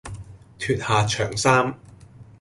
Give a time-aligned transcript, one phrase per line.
[0.57, 1.77] 脫下長衫，